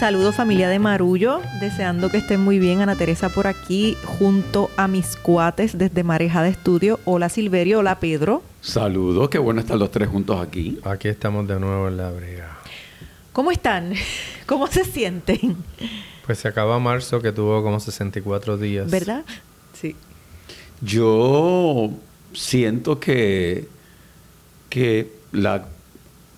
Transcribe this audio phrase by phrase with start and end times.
[0.00, 2.80] Saludos familia de Marullo, deseando que estén muy bien.
[2.80, 6.98] Ana Teresa por aquí, junto a mis cuates desde Mareja de Estudio.
[7.04, 8.42] Hola Silverio, hola Pedro.
[8.62, 10.78] Saludos, qué bueno estar los tres juntos aquí.
[10.84, 12.60] Aquí estamos de nuevo en la brega.
[13.34, 13.92] ¿Cómo están?
[14.46, 15.58] ¿Cómo se sienten?
[16.24, 18.90] Pues se acaba marzo que tuvo como 64 días.
[18.90, 19.22] ¿Verdad?
[19.74, 19.96] Sí.
[20.80, 21.90] Yo
[22.32, 23.68] siento que,
[24.70, 25.66] que la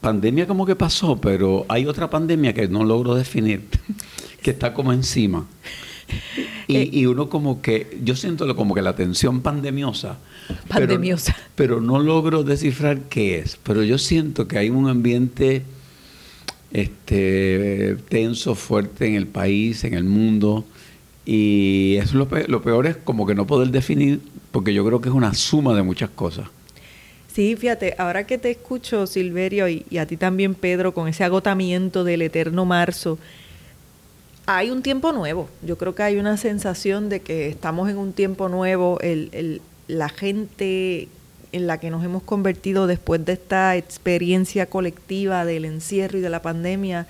[0.02, 3.62] pandemia como que pasó, pero hay otra pandemia que no logro definir,
[4.42, 5.46] que está como encima.
[6.68, 6.90] Y, eh.
[6.92, 10.18] y, uno como que, yo siento como que la tensión pandemiosa.
[10.68, 11.34] Pandemiosa.
[11.54, 13.58] Pero, pero, no logro descifrar qué es.
[13.62, 15.62] Pero yo siento que hay un ambiente
[16.72, 20.66] este, tenso, fuerte en el país, en el mundo.
[21.24, 25.08] Y eso lo, lo peor es como que no poder definir, porque yo creo que
[25.08, 26.48] es una suma de muchas cosas.
[27.32, 32.04] Sí, fíjate, ahora que te escucho, Silverio, y, a ti también, Pedro, con ese agotamiento
[32.04, 33.18] del eterno marzo,
[34.44, 35.48] hay un tiempo nuevo.
[35.62, 38.98] Yo creo que hay una sensación de que estamos en un tiempo nuevo.
[39.88, 41.08] La gente
[41.52, 46.30] en la que nos hemos convertido después de esta experiencia colectiva del encierro y de
[46.30, 47.06] la pandemia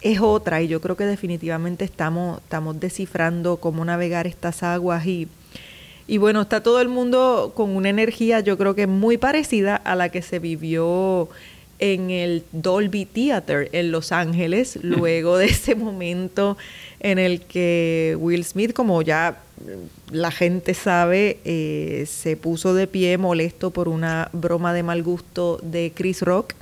[0.00, 5.28] es otra y yo creo que definitivamente estamos, estamos descifrando cómo navegar estas aguas y
[6.10, 9.94] y bueno, está todo el mundo con una energía yo creo que muy parecida a
[9.94, 11.28] la que se vivió
[11.78, 16.58] en el Dolby Theater en Los Ángeles, luego de ese momento
[16.98, 19.38] en el que Will Smith, como ya
[20.10, 25.60] la gente sabe, eh, se puso de pie molesto por una broma de mal gusto
[25.62, 26.54] de Chris Rock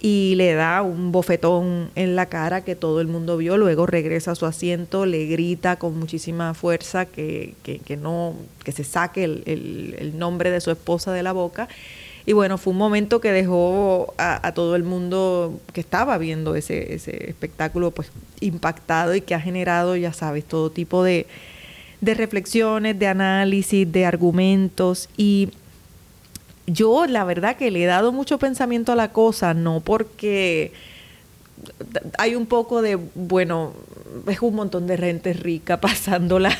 [0.00, 4.30] y le da un bofetón en la cara que todo el mundo vio, luego regresa
[4.30, 8.34] a su asiento, le grita con muchísima fuerza que, que, no,
[8.64, 11.68] que se saque el, el, nombre de su esposa de la boca.
[12.24, 16.94] Y bueno, fue un momento que dejó a, todo el mundo que estaba viendo ese,
[16.94, 18.10] ese espectáculo pues
[18.40, 21.26] impactado y que ha generado, ya sabes, todo tipo de,
[22.00, 25.50] de reflexiones, de análisis, de argumentos y
[26.72, 30.72] yo la verdad que le he dado mucho pensamiento a la cosa, no porque
[32.18, 33.72] hay un poco de, bueno,
[34.26, 36.56] es un montón de gente rica pasándola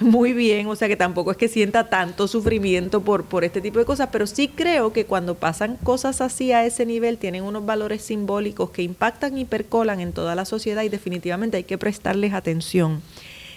[0.00, 3.78] muy bien, o sea que tampoco es que sienta tanto sufrimiento por, por este tipo
[3.78, 7.64] de cosas, pero sí creo que cuando pasan cosas así a ese nivel tienen unos
[7.64, 12.32] valores simbólicos que impactan y percolan en toda la sociedad y definitivamente hay que prestarles
[12.32, 13.02] atención.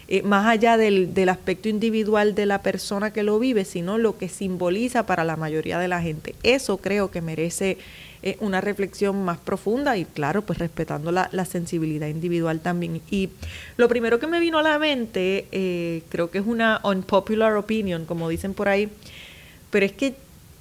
[0.07, 4.17] Eh, más allá del, del, aspecto individual de la persona que lo vive, sino lo
[4.17, 6.35] que simboliza para la mayoría de la gente.
[6.43, 7.79] Eso creo que merece
[8.25, 12.99] eh, una reflexión más profunda y claro, pues respetando la, la, sensibilidad individual también.
[13.11, 13.29] Y
[13.77, 18.05] lo primero que me vino a la mente, eh, creo que es una unpopular opinion,
[18.05, 18.89] como dicen por ahí,
[19.69, 20.15] pero es que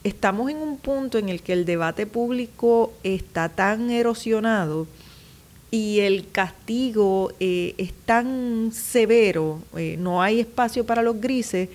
[0.05, 4.87] estamos en un punto en el que el debate público está tan erosionado
[5.75, 11.69] y el castigo eh, es tan severo, eh, no hay espacio para los grises,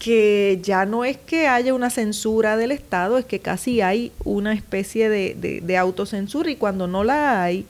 [0.00, 4.54] que ya no es que haya una censura del Estado, es que casi hay una
[4.54, 7.64] especie de, autocensura y cuando no la hay,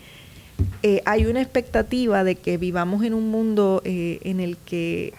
[0.82, 5.12] eh, hay una expectativa de que vivamos en un mundo en el que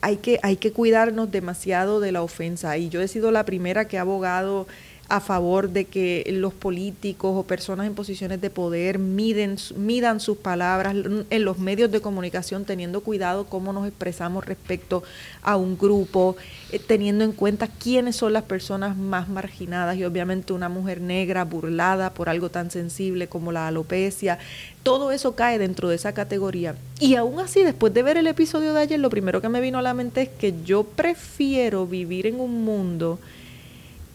[0.00, 2.76] hay, que hay que cuidarnos demasiado de la ofensa.
[2.78, 4.66] Y yo he sido la primera que ha abogado
[5.08, 10.36] a favor de que los políticos o personas en posiciones de poder miden, midan sus
[10.36, 10.96] palabras
[11.30, 15.04] en los medios de comunicación, teniendo cuidado cómo nos expresamos respecto
[15.42, 16.36] a un grupo,
[16.72, 21.44] eh, teniendo en cuenta quiénes son las personas más marginadas y obviamente una mujer negra
[21.44, 24.38] burlada por algo tan sensible como la alopecia.
[24.82, 26.74] Todo eso cae dentro de esa categoría.
[26.98, 29.78] Y aún así, después de ver el episodio de ayer, lo primero que me vino
[29.78, 33.20] a la mente es que yo prefiero vivir en un mundo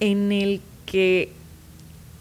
[0.02, 1.30] en el que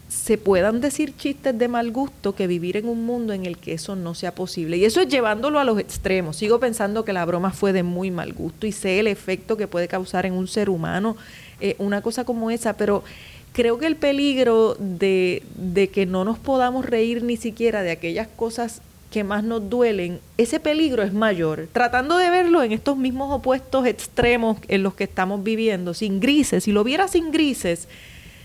[0.07, 3.73] se puedan decir chistes de mal gusto que vivir en un mundo en el que
[3.73, 4.77] eso no sea posible.
[4.77, 6.37] Y eso es llevándolo a los extremos.
[6.37, 9.67] Sigo pensando que la broma fue de muy mal gusto y sé el efecto que
[9.67, 11.17] puede causar en un ser humano
[11.59, 13.03] eh, una cosa como esa, pero
[13.51, 18.29] creo que el peligro de, de que no nos podamos reír ni siquiera de aquellas
[18.29, 18.81] cosas
[19.11, 21.67] que más nos duelen, ese peligro es mayor.
[21.73, 26.63] Tratando de verlo en estos mismos opuestos extremos en los que estamos viviendo, sin grises,
[26.63, 27.89] si lo viera sin grises,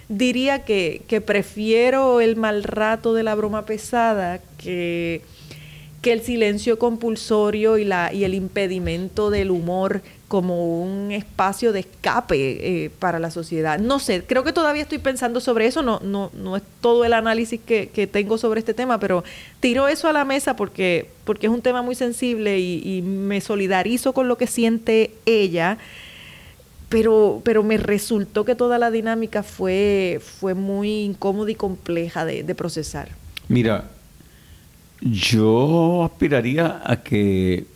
[0.08, 5.22] diría que, que prefiero el mal rato de la broma pesada que,
[6.02, 11.80] que el silencio compulsorio y, la, y el impedimento del humor como un espacio de
[11.80, 13.78] escape eh, para la sociedad.
[13.78, 17.12] No sé, creo que todavía estoy pensando sobre eso, no, no, no es todo el
[17.12, 19.22] análisis que, que tengo sobre este tema, pero
[19.60, 23.40] tiro eso a la mesa porque, porque es un tema muy sensible y, y me
[23.40, 25.78] solidarizo con lo que siente ella
[26.88, 32.54] pero, pero me resultó que toda la dinámica fue, fue muy incómoda y compleja de,
[32.54, 33.08] procesar.
[33.48, 33.90] Mira,
[35.00, 37.66] Yo aspiraría a que,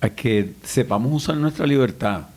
[0.00, 2.28] a que sepamos usar nuestra libertad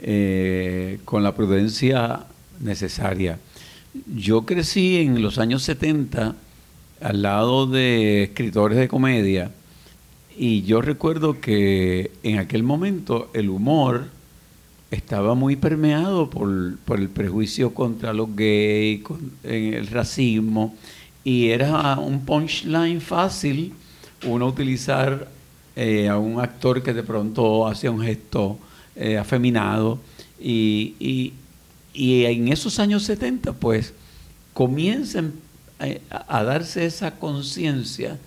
[0.00, 2.26] eh, con la prudencia
[2.60, 3.38] necesaria.
[4.14, 6.34] Yo crecí en los años 70
[7.00, 9.50] al lado de escritores de comedia
[10.36, 14.08] y yo recuerdo que en aquel momento el humor
[14.94, 16.48] estaba muy permeado por,
[16.98, 20.74] el prejuicio contra los gays, con, el racismo,
[21.22, 23.72] y era un punchline fácil
[24.26, 25.28] uno utilizar
[25.76, 28.58] eh, a un actor que de pronto hacía un gesto
[28.96, 29.98] eh, afeminado,
[30.40, 33.94] y, y, en esos años 70 pues
[34.52, 35.32] comienzan
[36.10, 38.18] a, darse esa conciencia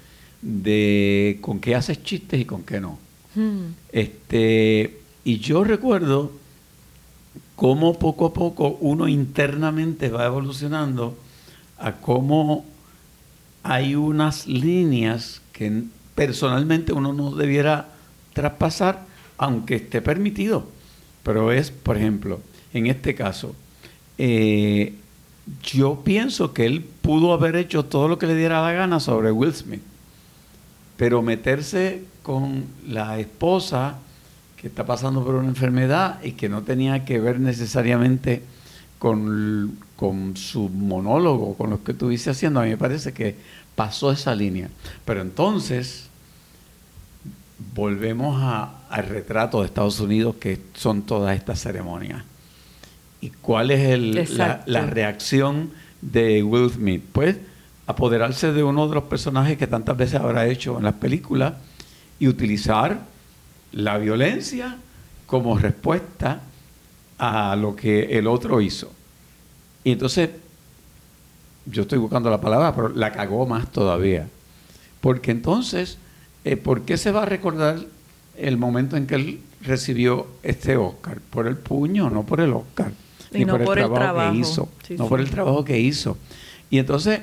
[0.41, 2.97] de con qué haces chistes y con qué no.
[3.35, 3.73] Hmm.
[3.91, 6.31] Este, y yo recuerdo
[7.57, 11.17] cómo poco a poco uno internamente va evolucionando
[11.79, 12.65] a cómo
[13.63, 15.83] hay unas líneas que
[16.13, 17.89] personalmente uno no debiera
[18.33, 19.05] traspasar,
[19.39, 20.67] aunque esté permitido.
[21.23, 22.39] Pero es, por ejemplo,
[22.73, 23.55] en este caso,
[24.19, 24.93] eh,
[25.63, 29.31] yo pienso que él pudo haber hecho todo lo que le diera la gana sobre
[29.31, 29.81] Will Smith,
[30.95, 33.97] pero meterse con la esposa
[34.57, 38.41] que está pasando por una enfermedad y que no tenía que ver necesariamente
[38.97, 39.77] con,
[40.35, 43.35] su monólogo, con lo que estuviese haciendo, a mí me parece que
[43.75, 44.69] pasó esa línea.
[45.05, 46.09] Pero entonces
[47.75, 48.41] volvemos
[48.89, 52.23] al retrato de Estados Unidos, que son todas estas ceremonias.
[53.21, 55.71] ¿Y cuál es la, la, reacción
[56.01, 57.03] de Will Smith?
[57.11, 57.37] Pues
[57.85, 61.53] apoderarse de uno de los personajes que tantas veces habrá hecho en las películas
[62.19, 62.99] y utilizar
[63.77, 64.77] la violencia
[65.25, 66.41] como respuesta
[67.19, 68.91] a lo que el otro hizo.
[69.83, 70.31] Y entonces,
[71.65, 74.27] yo estoy buscando la palabra, pero la cagó más todavía.
[74.99, 75.97] Porque entonces,
[76.43, 77.79] eh, ¿por qué se va a recordar
[78.35, 81.21] el momento en que él recibió este Oscar?
[81.29, 82.91] Por el puño, no por el Oscar
[83.31, 86.17] ni por, el, trabajo que hizo, no por el trabajo que hizo.
[86.69, 87.21] Y entonces,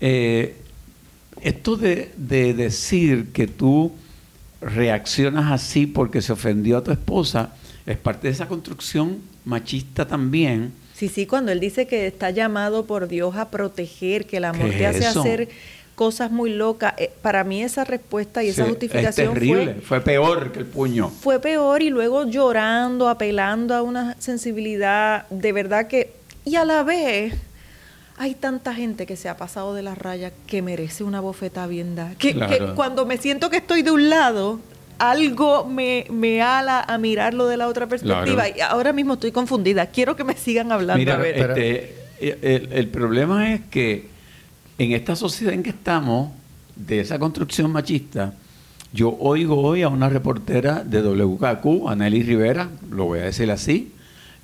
[0.00, 0.56] eh,
[1.42, 3.92] esto de, decir que tú
[4.60, 7.52] reaccionas así porque se ofendió a tu esposa,
[7.86, 10.72] es parte de esa construcción machista también.
[10.94, 14.70] Sí, sí, cuando él dice que está llamado por Dios a proteger, que el amor
[14.70, 15.48] te hace hacer
[15.94, 16.94] cosas muy locas.
[16.96, 19.74] Eh, para mí esa respuesta y esa justificación es terrible.
[19.82, 21.08] Fue, peor que el puño.
[21.08, 26.12] Fue peor y luego llorando, apelando a una sensibilidad de verdad que...
[26.44, 27.34] Y a la vez
[28.18, 31.94] hay tanta gente que se ha pasado de la raya que merece una bofeta bien
[31.94, 32.14] dada.
[32.16, 32.34] Que,
[32.74, 34.60] cuando me siento que estoy de un lado,
[34.98, 38.48] algo me, me ala a mirarlo de la otra perspectiva.
[38.48, 39.86] Y ahora mismo estoy confundida.
[39.86, 40.98] Quiero que me sigan hablando.
[40.98, 44.08] Mira, este, el problema es que
[44.78, 46.30] en esta sociedad en que estamos,
[46.74, 48.34] de esa construcción machista,
[48.92, 53.92] yo oigo hoy a una reportera de WKQ, Anneli Rivera, lo voy a decir así,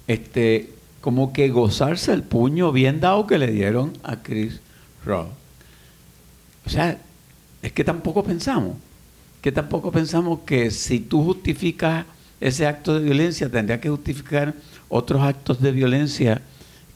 [0.06, 0.70] este,
[1.04, 4.58] como que gozarse el puño bien dado que le dieron a Chris
[5.04, 5.28] Rock.
[6.64, 6.98] O sea,
[7.60, 8.78] es que tampoco pensamos,
[9.42, 12.06] que tampoco pensamos que si tú justificas
[12.40, 14.54] ese acto de violencia, tendría que justificar
[14.88, 16.40] otros actos de violencia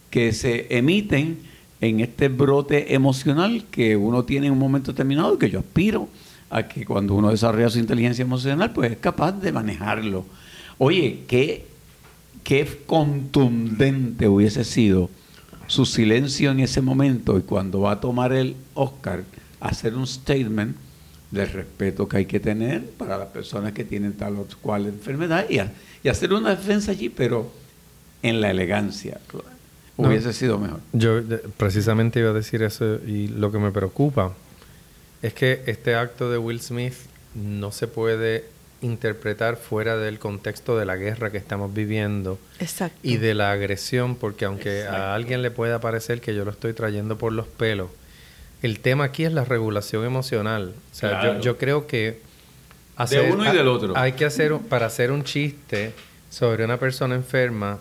[0.08, 1.40] que se emiten
[1.82, 6.08] en este brote emocional que uno tiene en un momento determinado y que yo aspiro
[6.48, 10.24] a que cuando uno desarrolla su inteligencia emocional, pues es capaz de manejarlo.
[10.78, 11.66] Oye, qué,
[12.48, 15.10] qué contundente hubiese sido
[15.66, 19.24] su silencio en ese momento y cuando va a tomar el Oscar,
[19.60, 20.74] hacer un statement
[21.30, 25.44] del respeto que hay que tener para las personas que tienen tal o cual enfermedad
[25.50, 25.58] y,
[26.02, 27.52] y hacer una defensa allí, pero
[28.22, 29.20] en la elegancia.
[29.98, 30.80] Hubiese sido mejor.
[30.94, 31.20] Yo
[31.58, 34.32] precisamente iba a decir eso y lo que me preocupa
[35.20, 36.94] es que este acto de Will Smith
[37.34, 38.46] no se puede
[38.80, 42.38] interpretar fuera del contexto de la guerra que estamos viviendo
[43.02, 46.72] y de la agresión, porque aunque a alguien le pueda parecer que yo lo estoy
[46.72, 47.90] trayendo por los pelos,
[48.62, 50.74] el tema aquí es la regulación emocional.
[50.92, 52.20] O sea, yo, creo que
[52.96, 53.96] hacer, de uno y del otro.
[53.96, 55.92] Hay que hacer para hacer un chiste
[56.30, 57.78] sobre una persona enferma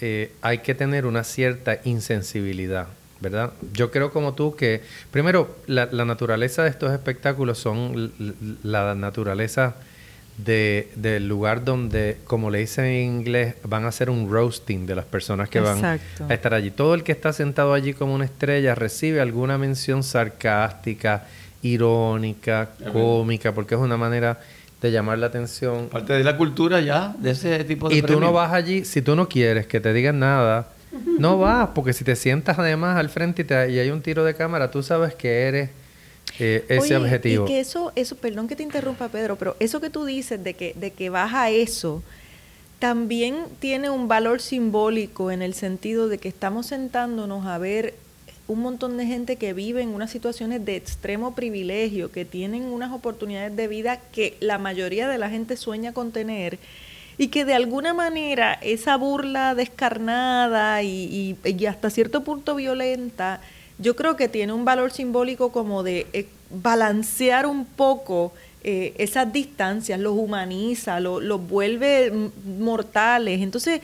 [0.00, 2.88] eh, hay que tener una cierta insensibilidad,
[3.20, 3.52] ¿verdad?
[3.72, 8.12] Yo creo como tú que, primero, la, naturaleza de estos espectáculos son
[8.62, 9.76] la naturaleza
[10.36, 15.04] del lugar donde, como le dicen en inglés, van a hacer un roasting de las
[15.04, 15.98] personas que van a
[16.34, 16.70] estar allí.
[16.70, 21.24] Todo el que está sentado allí como una estrella recibe alguna mención sarcástica,
[21.62, 24.40] irónica, cómica, porque es una manera
[24.82, 25.88] de llamar la atención.
[25.88, 29.02] Parte de la cultura ya, de ese tipo de Y tú no vas allí, si
[29.02, 30.68] tú no quieres que te digan nada,
[31.18, 34.34] no vas, porque si te sientas además al frente y, y hay un tiro de
[34.34, 35.70] cámara, tú sabes que eres
[36.38, 37.44] eh, ese objetivo.
[37.44, 40.54] Y que eso, eso, perdón que te interrumpa, Pedro, pero eso que tú dices de
[40.54, 42.02] que, de que baja eso,
[42.78, 47.94] también tiene un valor simbólico en el sentido de que estamos sentándonos a ver
[48.46, 52.92] un montón de gente que vive en unas situaciones de extremo privilegio, que tienen unas
[52.92, 56.58] oportunidades de vida que la mayoría de la gente sueña con tener
[57.16, 61.36] y que de alguna manera esa burla descarnada y,
[61.68, 63.40] hasta cierto punto violenta,
[63.78, 69.32] yo creo que tiene un valor simbólico como de eh, balancear un poco eh, esas
[69.32, 72.12] distancias, los humaniza, los vuelve
[72.58, 73.40] mortales.
[73.40, 73.80] Entonces,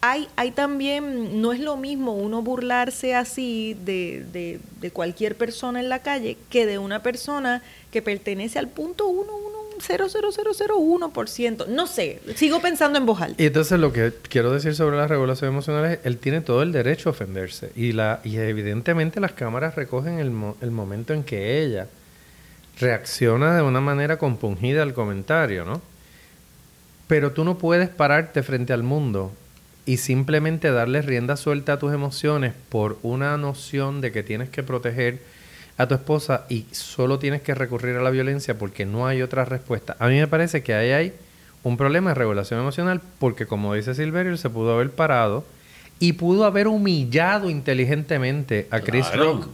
[0.00, 5.80] hay, hay también, no es lo mismo uno burlarse así de, de, de cualquier persona
[5.80, 9.42] en la calle que de una persona que pertenece al punto uno
[9.82, 11.66] 0,0001%.
[11.66, 13.42] No sé, sigo pensando en voz alta.
[13.42, 16.72] Y entonces lo que quiero decir sobre la regulación emocional es, él tiene todo el
[16.72, 17.72] derecho a ofenderse.
[17.74, 21.88] Y, la, y evidentemente las cámaras recogen el, el momento en que ella
[22.80, 25.82] reacciona de una manera compungida al comentario, ¿no?
[27.06, 29.32] Pero tú no puedes pararte frente al mundo
[29.84, 34.62] y simplemente darle rienda suelta a tus emociones por una noción de que tienes que
[34.62, 35.20] proteger
[35.82, 39.44] a tu esposa y solo tienes que recurrir a la violencia porque no hay otra
[39.44, 39.96] respuesta.
[39.98, 41.12] A mí me parece que ahí hay
[41.62, 45.44] un problema de regulación emocional porque, como dice Silverio, se pudo haber parado
[45.98, 49.48] y pudo haber humillado inteligentemente a Chris Rock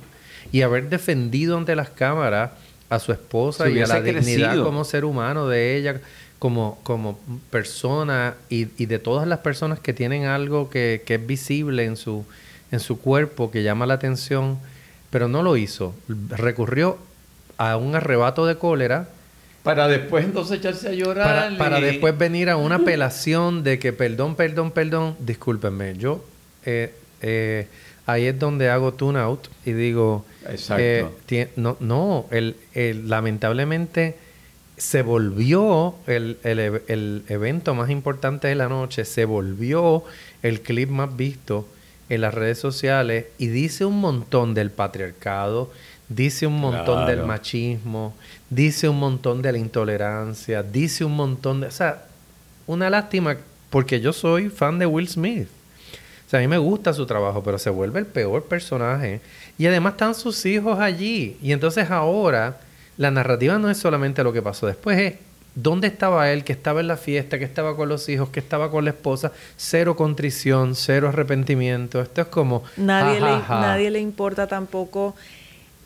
[0.53, 2.53] y haber defendido ante las cámaras
[2.89, 6.01] a su esposa y a la dignidad como ser humano de ella,
[6.39, 7.19] como, como
[7.51, 11.97] persona y, y, de todas las personas que tienen algo que, que es visible en
[11.97, 12.25] su,
[12.71, 14.59] en su cuerpo, que llama la atención
[15.11, 15.95] pero no lo hizo.
[16.31, 16.99] Recurrió
[17.57, 19.09] a un arrebato de cólera.
[19.62, 21.57] Para después entonces echarse a llorar.
[21.59, 25.97] Para, después venir a una apelación de que perdón, perdón, perdón, discúlpenme.
[25.97, 26.25] Yo
[26.65, 27.67] eh, eh,
[28.07, 30.83] ahí es donde hago tune out y digo, Exacto.
[31.31, 32.57] Eh, no, no el,
[33.09, 34.17] lamentablemente
[34.77, 40.05] se volvió el, el evento más importante de la noche, se volvió
[40.43, 41.67] el clip más visto
[42.09, 45.71] en las redes sociales y dice un montón del patriarcado,
[46.09, 48.15] dice un montón del machismo,
[48.50, 51.67] dice un montón de la intolerancia, dice un montón de...
[51.67, 52.05] O sea,
[52.67, 53.37] una lástima
[53.71, 55.49] porque yo soy fan de Will Smith.
[56.27, 59.21] O sea, a mí me gusta su trabajo, pero se vuelve el peor personaje.
[59.57, 61.38] Y además están sus hijos allí.
[61.43, 62.61] Y entonces ahora
[62.99, 65.15] la narrativa no es solamente lo que pasó después, es
[65.61, 68.71] ¿Dónde estaba él que estaba en la fiesta, que estaba con los hijos, que estaba
[68.71, 69.33] con la esposa?
[69.57, 72.00] Cero contrición, cero arrepentimiento.
[72.00, 72.62] Esto es como...
[72.77, 75.17] Nadie, le, nadie le importa tampoco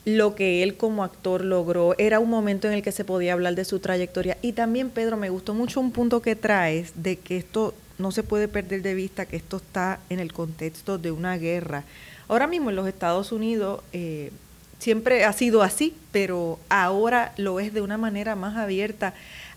[0.05, 1.95] lo que él como actor logró.
[1.97, 4.37] Era un momento en el que se podía hablar de su trayectoria.
[4.43, 8.23] Y también, Pedro, me gustó mucho un punto que traes de que esto no se
[8.23, 11.85] puede perder de vista, que esto está en el contexto de una guerra.
[12.29, 14.33] Ahora mismo en los Estados Unidos eh,
[14.79, 19.15] siempre ha sido así, pero ahora lo es de una manera más abierta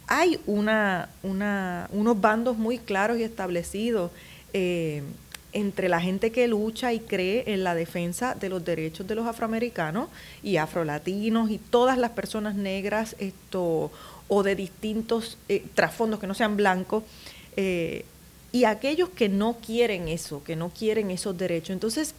[0.07, 4.11] hay una, una, unos bandos muy claros y establecidos
[4.53, 5.03] eh,
[5.53, 9.25] entre la gente que lucha y cree en la defensa de los derechos de los
[9.25, 10.09] afroamericanos
[10.43, 13.91] y afrolatinos y todas las personas negras esto,
[14.27, 17.03] o de distintos eh, trasfondos que no sean blancos.
[17.55, 18.05] Eh,
[18.51, 21.71] y aquellos que no quieren eso, que no quieren esos derechos.
[21.71, 22.15] Entonces,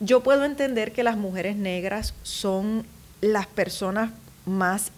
[0.00, 2.84] yo puedo entender que las mujeres negras son
[3.20, 4.10] las personas
[4.44, 4.92] más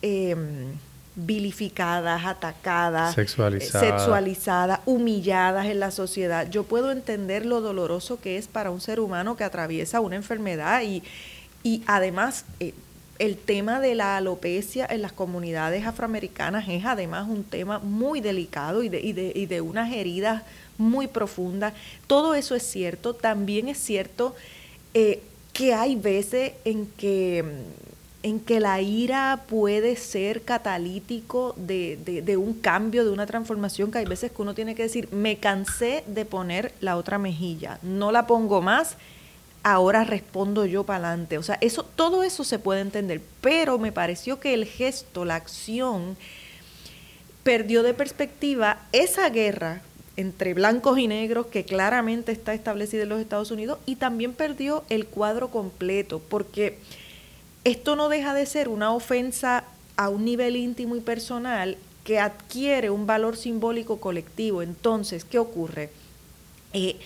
[1.19, 4.81] vilificadas, atacadas, sexualizadas.
[4.87, 6.49] humilladas en la sociedad.
[6.49, 10.83] Yo puedo entender lo doloroso que es para un ser humano que atraviesa una enfermedad
[10.83, 11.03] y,
[11.65, 12.73] y además eh,
[13.19, 18.85] el tema de la alopecia en las comunidades afroamericanas es además un tema muy delicado
[18.85, 20.45] y de, y de, y de unas heridas
[20.77, 21.75] muy profundas.
[22.07, 23.15] Todo eso es cierto.
[23.15, 24.37] También es cierto
[24.95, 25.21] eh,
[25.53, 27.45] que hay veces en que
[28.23, 33.99] en que la ira puede ser catalítico de, de, un cambio, de una transformación, que
[33.99, 38.11] hay veces que uno tiene que decir, me cansé de poner la otra mejilla, no
[38.11, 38.97] la pongo más,
[39.63, 41.39] ahora respondo yo para adelante.
[41.39, 45.37] O sea, eso, todo eso se puede entender, pero me pareció que el gesto, la
[45.37, 46.17] acción,
[47.45, 49.81] perdió de perspectiva esa guerra
[50.17, 54.83] entre blancos y negros que claramente está establecida en los Estados Unidos y también perdió
[54.89, 56.79] el cuadro completo, porque
[57.65, 59.65] esto no deja de ser una ofensa
[59.97, 64.63] a un nivel íntimo y personal que adquiere un valor simbólico colectivo.
[64.63, 65.91] Entonces, ¿qué ocurre?
[66.73, 66.97] Eh,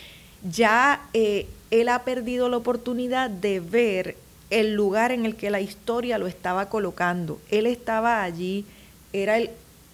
[0.48, 4.16] ya eh, él ha perdido la oportunidad de ver
[4.50, 7.40] el lugar en el que la historia lo estaba colocando.
[7.50, 8.66] Él estaba allí,
[9.12, 9.50] era el,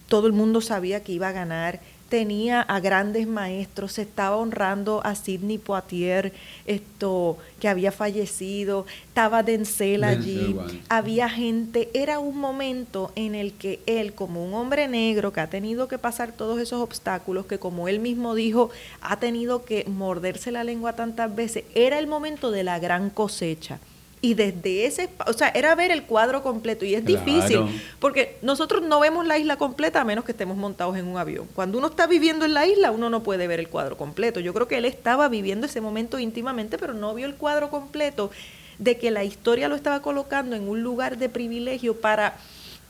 [0.08, 5.00] todo el mundo sabía que iba a ganar, tenía a grandes maestros, se estaba honrando
[5.04, 6.32] a Sidney Poitier,
[6.66, 10.56] esto que había fallecido, estaba Denzel allí,
[10.88, 15.50] había gente, era un momento en el que él como un hombre negro que ha
[15.50, 20.50] tenido que pasar todos esos obstáculos, que como él mismo dijo, ha tenido que morderse
[20.50, 23.80] la lengua tantas veces, era el momento de la gran cosecha.
[24.20, 27.60] Y desde ese, o sea, era ver el cuadro completo y es difícil
[28.00, 31.46] porque nosotros no vemos la isla completa a menos que estemos montados en un avión.
[31.54, 34.40] Cuando uno está viviendo en la isla, uno no puede ver el cuadro completo.
[34.40, 38.32] Yo creo que él estaba viviendo ese momento íntimamente, pero no vio el cuadro completo
[38.78, 42.36] de que la historia lo estaba colocando en un lugar de privilegio para,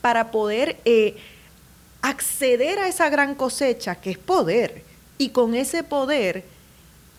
[0.01, 1.17] para poder eh,
[2.01, 4.83] acceder a esa gran cosecha que es poder.
[5.19, 6.45] Y con ese poder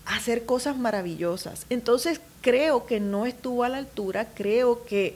[0.09, 1.65] hacer cosas maravillosas.
[1.69, 5.15] Entonces creo que no estuvo a la altura, creo que,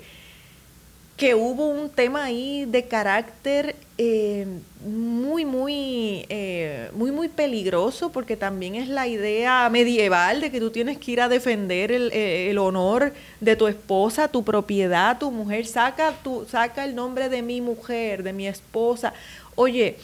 [1.18, 4.46] que hubo un tema ahí de carácter eh,
[4.86, 10.70] muy, muy, eh, muy, muy peligroso, porque también es la idea medieval de que tú
[10.70, 15.32] tienes que ir a defender el, eh, el honor de tu esposa, tu propiedad, tu
[15.32, 19.14] mujer, saca, tu, saca el nombre de mi mujer, de mi esposa.
[19.56, 19.98] Oye,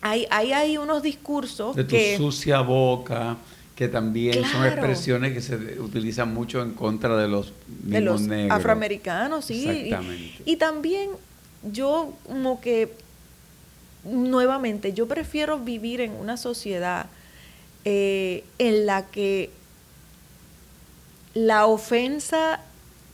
[0.00, 3.36] hay, hay, hay unos discursos de tu sucia boca
[3.78, 9.44] que también son expresiones que se utilizan mucho en contra de los de los afroamericanos,
[9.44, 9.68] sí.
[9.68, 10.42] Exactamente.
[10.44, 11.10] Y, también
[11.62, 12.92] yo como que
[14.02, 17.06] nuevamente yo prefiero vivir en una sociedad
[17.84, 19.50] eh, en la que
[21.34, 22.62] la ofensa,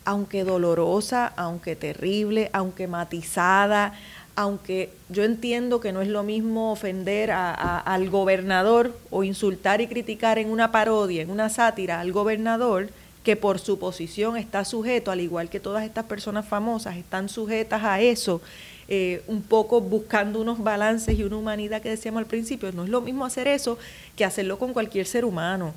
[0.06, 3.92] aunque dolorosa, aunque terrible, aunque matizada,
[4.36, 10.38] aunque yo entiendo que no es lo mismo ofender al gobernador o insultar y criticar
[10.38, 12.88] en una parodia, en una sátira al gobernador,
[13.22, 17.82] que por su posición está sujeto, al igual que todas estas personas famosas, están sujetas
[17.82, 18.42] a eso,
[18.86, 22.70] eh, un poco buscando unos balances y una humanidad que decíamos al principio.
[22.72, 23.78] No es lo mismo hacer eso
[24.14, 25.72] que hacerlo con cualquier ser humano.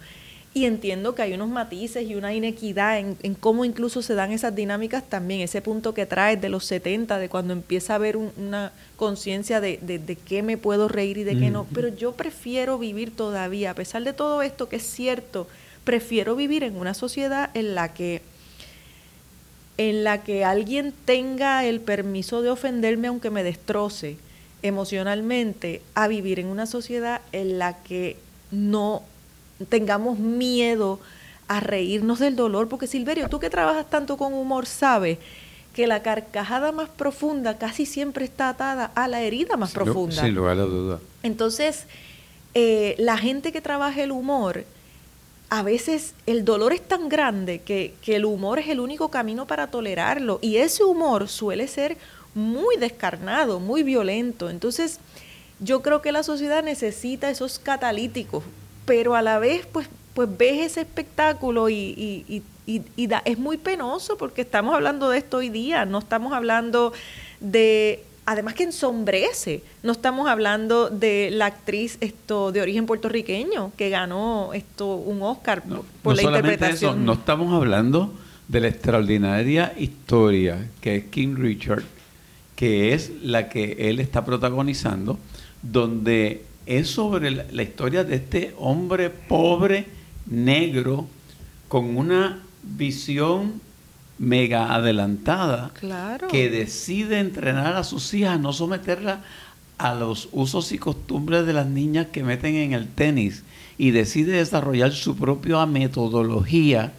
[0.58, 4.56] Y entiendo que hay unos matices y una inequidad en, cómo incluso se dan esas
[4.56, 8.72] dinámicas también, ese punto que traes de los 70, de cuando empieza a haber una
[8.96, 11.68] conciencia de, de, qué me puedo reír y de qué no.
[11.76, 15.48] Pero yo prefiero vivir todavía, a pesar de todo esto que es cierto,
[15.84, 18.24] prefiero vivir en una sociedad en la que
[19.78, 24.18] en la que alguien tenga el permiso de ofenderme aunque me destroce
[24.64, 28.18] emocionalmente, a vivir en una sociedad en la que
[28.50, 29.04] no
[29.70, 31.00] tengamos miedo
[31.48, 35.18] a reírnos del dolor, porque Silverio, tú que trabajas tanto con humor, sabes
[35.74, 40.24] que la carcajada más profunda casi siempre está atada a la herida más profunda.
[40.24, 41.00] Sin lugar a duda.
[41.24, 41.86] Entonces,
[42.54, 44.66] eh, la gente que trabaja el humor,
[45.50, 49.46] a veces el dolor es tan grande que, que el humor es el único camino
[49.46, 50.40] para tolerarlo.
[50.42, 51.98] Y ese humor suele ser
[52.34, 54.50] muy descarnado, muy violento.
[54.50, 55.00] Entonces,
[55.60, 58.44] yo creo que la sociedad necesita esos catalíticos
[58.88, 64.74] pero a la vez pues, pues ves ese espectáculo y, es muy penoso porque estamos
[64.74, 66.94] hablando de esto hoy día, no estamos hablando
[67.40, 69.64] de además que ensombrece.
[69.84, 75.64] No estamos hablando de la actriz esto de origen puertorriqueño que ganó esto un Oscar
[76.04, 77.06] por, la interpretación.
[77.06, 78.14] no estamos hablando
[78.48, 81.84] de la extraordinaria historia que es King Richard,
[82.56, 85.18] que es la que él está protagonizando,
[85.62, 89.88] donde es sobre la, historia de este hombre pobre,
[90.26, 91.08] negro,
[91.70, 93.62] con una visión
[94.20, 95.72] mega adelantada,
[96.30, 99.22] que decide entrenar a sus hijas, no someterla
[99.78, 103.44] a los usos y costumbres de las niñas que meten en el tenis
[103.78, 106.94] y decide desarrollar su propia metodología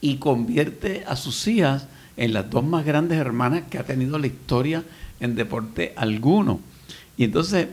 [0.00, 4.26] y convierte a sus hijas en las dos más grandes hermanas que ha tenido la
[4.26, 4.82] historia
[5.20, 6.60] en deporte alguno.
[7.16, 7.68] Y entonces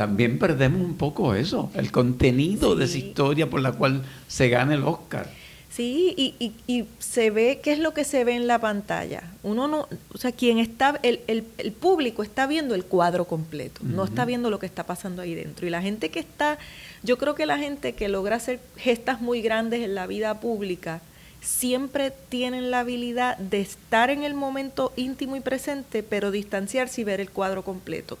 [0.00, 4.72] también perdemos un poco eso, el contenido de esa historia por la cual se gana
[4.72, 5.28] el Oscar.
[5.68, 9.24] Sí, y, y, se ve, ¿qué es lo que se ve en la pantalla?
[9.42, 13.82] Uno no, o sea, quien está, el, el, el público está viendo el cuadro completo,
[13.84, 15.66] no está viendo lo que está pasando ahí dentro.
[15.66, 16.58] Y la gente que está,
[17.02, 21.02] yo creo que la gente que logra hacer gestas muy grandes en la vida pública,
[21.42, 27.04] siempre tienen la habilidad de estar en el momento íntimo y presente, pero distanciarse y
[27.04, 28.18] ver el cuadro completo.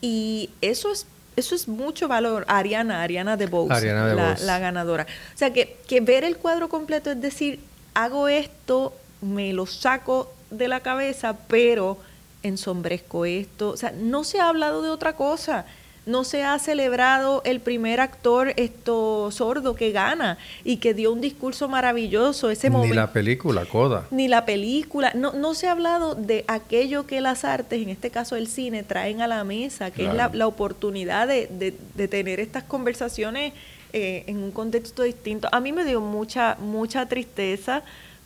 [0.00, 2.44] Y eso es eso es mucho valor.
[2.48, 5.06] Ariana, Ariana de Bose, la, ganadora.
[5.34, 7.60] O sea, que, que ver el cuadro completo es decir,
[7.94, 11.98] hago esto, me lo saco de la cabeza, pero
[12.42, 13.70] ensombrezco esto.
[13.70, 15.66] O sea, no se ha hablado de otra cosa.
[16.06, 21.20] No se ha celebrado el primer actor esto sordo que gana y que dio un
[21.20, 24.06] discurso maravilloso ese Ni la película, Coda.
[24.10, 25.12] Ni la película.
[25.14, 28.82] No, no se ha hablado de aquello que las artes, en este caso el cine,
[28.82, 33.52] traen a la mesa, que es la, la oportunidad de, de, de, tener estas conversaciones
[33.92, 35.48] eh, en un contexto distinto.
[35.52, 37.82] A mí me dio mucha, mucha tristeza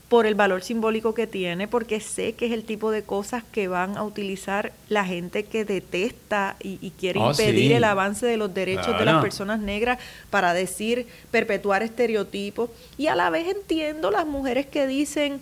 [0.09, 3.69] por el valor simbólico que tiene, porque sé que es el tipo de cosas que
[3.69, 7.73] van a utilizar la gente que detesta y, quiere Oh, impedir sí.
[7.75, 9.99] el avance de los derechos de las personas negras
[10.31, 12.71] para decir, perpetuar estereotipos.
[12.97, 15.41] Y a la vez entiendo las mujeres que dicen,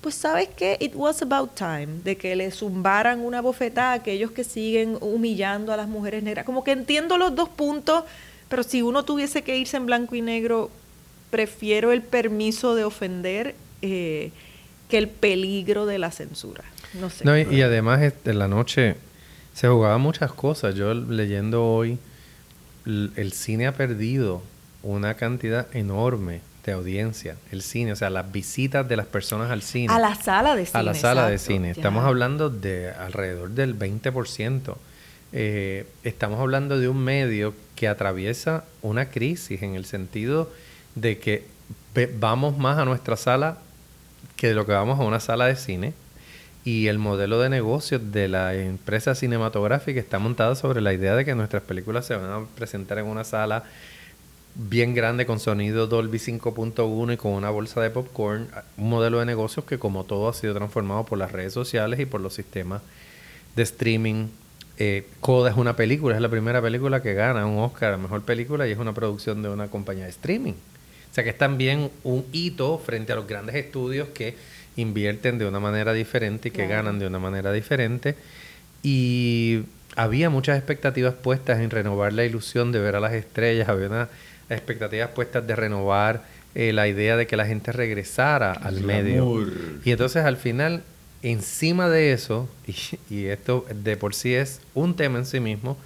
[0.00, 4.30] pues sabes qué, it was about time, de que le zumbaran una bofetada a aquellos
[4.30, 6.44] que siguen humillando a las mujeres negras.
[6.46, 8.04] Como que entiendo los dos puntos,
[8.48, 10.70] pero si uno tuviese que irse en blanco y negro,
[11.30, 14.32] prefiero el permiso de ofender eh,
[14.88, 16.64] que el peligro de la censura.
[16.94, 17.24] No sé.
[17.24, 18.96] No, y, y además este, en la noche
[19.52, 20.74] se jugaban muchas cosas.
[20.74, 21.98] Yo leyendo hoy,
[22.86, 24.42] el cine ha perdido
[24.82, 27.36] una cantidad enorme de audiencia.
[27.50, 29.92] El cine, o sea, las visitas de las personas al cine.
[29.92, 30.80] a la sala de cine.
[30.80, 31.68] a la sala de cine.
[31.68, 31.72] ya.
[31.72, 34.76] Estamos hablando de alrededor del 20%.
[35.32, 40.50] Eh, estamos hablando de un medio que atraviesa una crisis en el sentido
[40.94, 41.44] de que
[42.18, 43.58] vamos más a nuestra sala
[44.36, 45.94] que lo que vamos a una sala de cine.
[46.64, 51.24] Y el modelo de negocio de la empresa cinematográfica está montado sobre la idea de
[51.26, 53.64] que nuestras películas se van a presentar en una sala
[54.54, 59.26] bien grande con sonido Dolby 5.1 y con una bolsa de popcorn, un modelo de
[59.26, 62.82] negocios que como todo ha sido transformado por las redes sociales y por los sistemas
[63.56, 64.28] de streaming.
[64.76, 68.22] Eh, Coda es una película, es la primera película que gana un Oscar a Mejor
[68.22, 70.54] Película y es una producción de una compañía de streaming.
[71.14, 74.34] O sea que es también un hito frente a los grandes estudios que
[74.74, 76.70] invierten de una manera diferente y que Claro.
[76.82, 78.16] ganan de una manera diferente.
[78.82, 79.60] Y
[79.94, 84.08] había muchas expectativas puestas en renovar la ilusión de ver a las estrellas, había unas
[84.50, 86.24] expectativas puestas de renovar
[86.56, 89.46] eh, la idea de que la gente regresara al medio.
[89.84, 90.82] Y entonces al final,
[91.22, 95.78] encima de eso, y, y esto de por sí es un tema en sí mismo,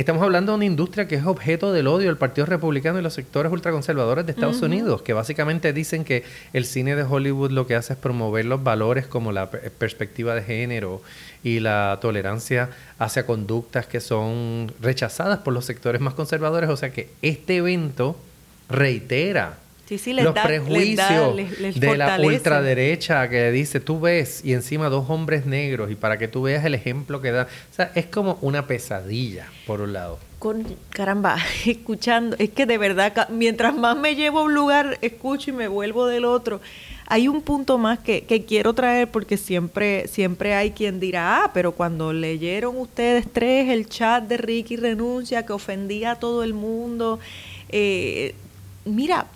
[0.00, 3.14] estamos hablando de una industria que es objeto del odio del Partido Republicano y los
[3.14, 4.60] sectores ultraconservadores de Estados.
[4.62, 8.62] Unidos, que básicamente dicen que el cine de Hollywood lo que hace es promover los
[8.62, 11.02] valores como la per- perspectiva de género
[11.44, 16.68] y la tolerancia hacia conductas que son rechazadas por los sectores más conservadores.
[16.70, 18.16] O sea que este evento
[18.68, 19.58] reitera
[19.90, 23.80] Sí, sí, les los da- les prejuicios da- les- les de la ultraderecha que dice,
[23.80, 27.32] tú ves, y encima dos hombres negros, y para que tú veas el ejemplo que
[27.32, 27.48] da.
[27.72, 30.20] O sea, es como una pesadilla, por un lado.
[30.38, 35.50] Con, caramba, escuchando, es que de verdad, mientras más me llevo a un lugar, escucho
[35.50, 36.60] y me vuelvo del otro.
[37.08, 41.50] Hay un punto más que, que quiero traer porque siempre, siempre hay quien dirá, ah,
[41.52, 46.54] pero cuando leyeron ustedes tres el chat de Ricky Renuncia que ofendía a todo el
[46.54, 47.18] mundo,
[47.70, 48.36] eh,
[48.84, 49.26] mira,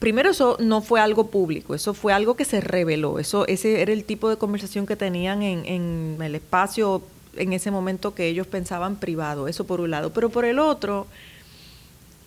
[0.00, 3.92] Primero eso no fue algo público, eso fue algo que se reveló, eso ese era
[3.92, 7.02] el tipo de conversación que tenían en, en el espacio
[7.36, 11.06] en ese momento que ellos pensaban privado, eso por un lado, pero por el otro,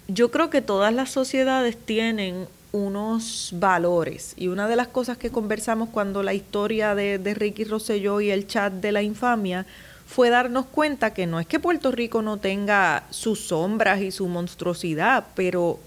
[0.07, 5.31] yo creo que todas las sociedades tienen unos valores y una de las cosas que
[5.31, 9.65] conversamos cuando la historia de, de Ricky Rosselló y el chat de la infamia
[10.05, 14.27] fue darnos cuenta que no es que Puerto Rico no tenga sus sombras y su
[14.27, 15.79] monstruosidad, pero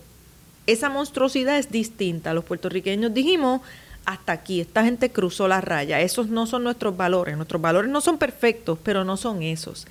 [0.67, 2.35] esa monstruosidad es distinta.
[2.35, 3.61] Los puertorriqueños dijimos,
[4.05, 8.01] hasta aquí, esta gente cruzó la raya, esos no son nuestros valores, nuestros valores no
[8.01, 9.87] son perfectos, pero no son esos.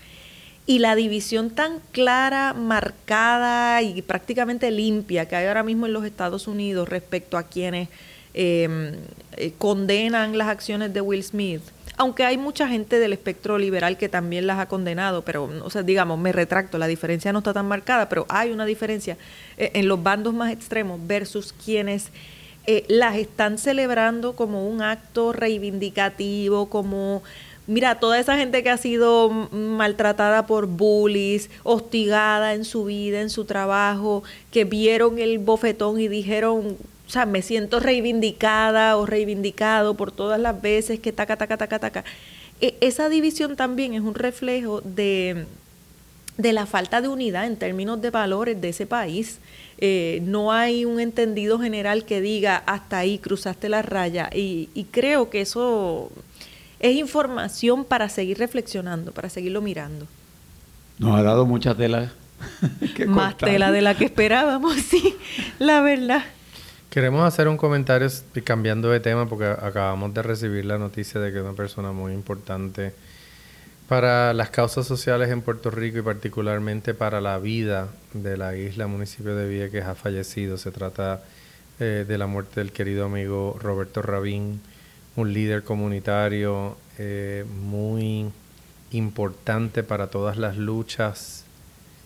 [0.65, 6.05] Y la división tan clara, marcada y prácticamente limpia que hay ahora mismo en los
[6.05, 7.89] Estados Unidos respecto a quienes
[8.37, 8.99] eh,
[9.37, 11.61] eh, condenan las acciones de Will Smith,
[11.97, 15.83] aunque hay mucha gente del espectro liberal que también las ha condenado, pero, o sea,
[15.83, 19.17] digamos, me retracto, la diferencia no está tan marcada, pero hay una diferencia
[19.57, 22.11] eh, en los bandos más extremos versus quienes
[22.67, 27.23] eh, las están celebrando como un acto reivindicativo, como
[27.67, 33.31] Mira, toda esa gente que ha sido maltratada por bullies, hostigada en su vida, en
[33.31, 39.95] su trabajo, que vieron el bofetón y dijeron, o sea, me siento reivindicada o reivindicado
[39.95, 42.03] por todas las veces que taca, taca, taca, taca.
[42.61, 45.45] E- esa división también es un reflejo de,
[46.37, 49.39] de la falta de unidad en términos de valores de ese país.
[49.77, 54.85] Eh, no hay un entendido general que diga hasta ahí cruzaste la raya y, y
[54.85, 56.11] creo que eso
[56.79, 60.07] es información para seguir reflexionando, para seguirlo mirando.
[60.97, 62.13] Nos ha dado mucha tela.
[62.95, 65.15] que Más tela de la que esperábamos, sí,
[65.59, 66.23] la verdad.
[66.89, 68.07] Queremos hacer un comentario
[68.43, 72.93] cambiando de tema porque acabamos de recibir la noticia de que una persona muy importante
[73.89, 78.87] Para las causas sociales en Puerto Rico y particularmente para la vida de la isla,
[78.87, 80.57] municipio de Vieques ha fallecido.
[80.57, 81.21] Se trata
[81.79, 84.61] eh, de la muerte del querido amigo Roberto Rabín,
[85.17, 88.31] un líder comunitario eh, muy
[88.91, 91.43] importante para todas las luchas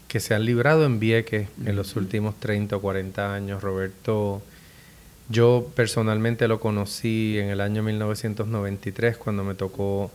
[0.07, 3.61] que se han librado en Vieques en los últimos 30 o 40 años.
[3.61, 4.41] Roberto,
[5.29, 10.11] yo personalmente lo conocí en el año 1993 cuando me tocó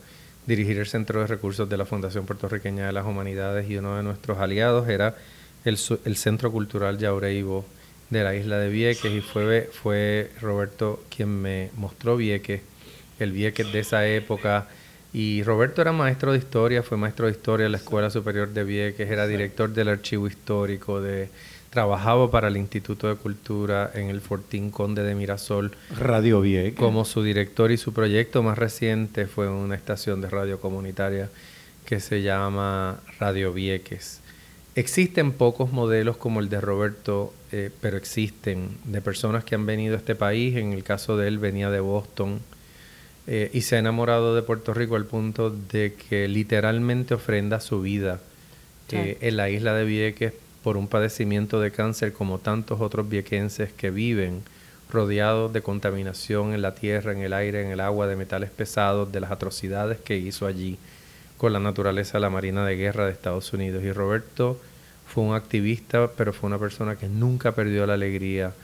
[0.46, 4.02] dirigir el Centro de Recursos de la Fundación Puertorriqueña de las Humanidades y uno de
[4.02, 5.16] nuestros aliados era
[5.64, 7.64] el, el Centro Cultural Yaureibo
[8.10, 12.60] de la isla de Vieques y fue, fue Roberto quien me mostró Vieques,
[13.18, 14.66] el Vieques de esa época,
[15.12, 18.64] y Roberto era maestro de historia, fue maestro de historia en la Escuela Superior de
[18.64, 21.28] Vieques, era director del Archivo Histórico, de,
[21.74, 25.72] trabajaba para el Instituto de Cultura en el Fortín Conde de Mirasol.
[25.98, 26.78] Radio Vieques.
[26.78, 31.30] Como su director y su proyecto más reciente fue una estación de radio comunitaria
[31.84, 34.20] que se llama Radio Vieques.
[34.76, 39.94] Existen pocos modelos como el de Roberto, eh, pero existen, de personas que han venido
[39.94, 40.56] a este país.
[40.56, 42.38] En el caso de él venía de Boston
[43.26, 47.82] eh, y se ha enamorado de Puerto Rico al punto de que literalmente ofrenda su
[47.82, 48.20] vida
[48.92, 50.34] eh, en la isla de Vieques
[50.64, 54.42] por un padecimiento de cáncer como tantos otros viequenses que viven
[54.90, 59.12] rodeados de contaminación en la tierra, en el aire, en el agua, de metales pesados,
[59.12, 60.78] de las atrocidades que hizo allí
[61.36, 63.84] con la naturaleza la Marina de Guerra de Estados Unidos.
[63.84, 64.58] Y Roberto
[65.06, 68.54] fue un activista, pero fue una persona que nunca perdió la alegría,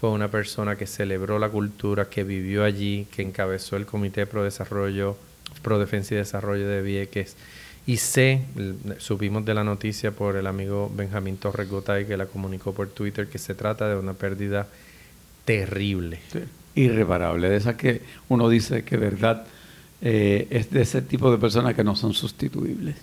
[0.00, 4.44] fue una persona que celebró la cultura, que vivió allí, que encabezó el Comité Pro
[4.44, 5.18] Desarrollo,
[5.60, 7.36] Pro Defensa y Desarrollo de Vieques.
[7.86, 8.42] Y sé,
[8.98, 13.26] supimos de la noticia por el amigo Benjamín Torres Gotay que la comunicó por Twitter,
[13.26, 14.68] que se trata de una pérdida
[15.44, 16.20] terrible.
[16.74, 19.44] Irreparable, de esa que uno dice que verdad
[20.02, 22.96] eh, es de ese tipo de personas que no son sustituibles.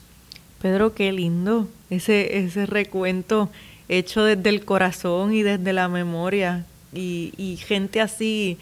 [0.61, 3.49] Pedro, qué lindo ese, ese recuento
[3.89, 8.57] hecho desde el corazón y desde la memoria y, gente así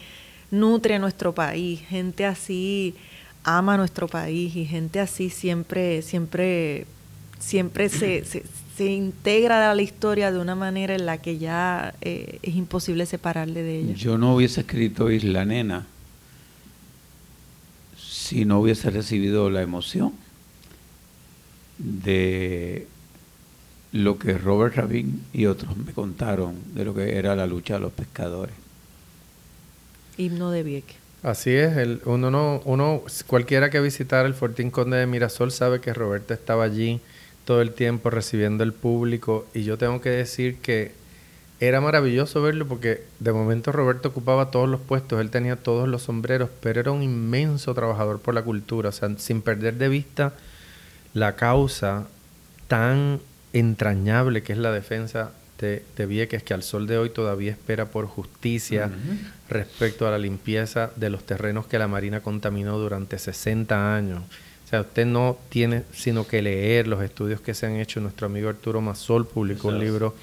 [0.50, 2.94] nutre nuestro país, gente así
[3.46, 6.84] ama nuestro país y gente así siempre, siempre,
[7.38, 12.40] siempre se, se, integra a la historia de una manera en la que ya eh,
[12.42, 13.94] es imposible separarle de ella.
[13.94, 15.86] Yo no hubiese escrito Isla Nena
[17.96, 20.12] si no hubiese recibido la emoción
[21.78, 22.88] de
[23.92, 27.80] lo que Robert Rabin y otros me contaron de lo que era la lucha de
[27.80, 28.54] los pescadores.
[30.18, 31.05] Himno de Vieque.
[31.22, 35.92] Así es, uno no, uno, cualquiera que visitara el Fortín Conde de Mirasol sabe que
[35.92, 37.00] Roberto estaba allí
[37.44, 40.92] todo el tiempo recibiendo el público y yo tengo que decir que
[41.58, 46.02] era maravilloso verlo porque de momento Roberto ocupaba todos los puestos, él tenía todos los
[46.02, 50.34] sombreros, pero era un inmenso trabajador por la cultura, o sea, sin perder de vista
[51.14, 52.06] la causa
[52.68, 53.20] tan
[53.52, 57.86] entrañable que es la defensa de, de, Vieques, que al sol de hoy todavía espera
[57.86, 58.90] por justicia
[59.48, 64.22] respecto a la limpieza de los terrenos que la Marina contaminó durante 60 años.
[64.64, 68.00] O sea, usted no tiene sino que leer los estudios que se han hecho.
[68.00, 70.14] Nuestro amigo Arturo Mazol publicó un libro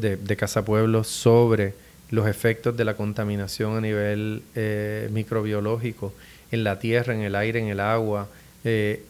[0.00, 1.74] de, de Casa Pueblo sobre
[2.10, 6.12] los efectos de la contaminación a nivel eh, microbiológico
[6.50, 8.28] en la tierra, en el aire, en el agua.
[8.64, 9.02] Eh,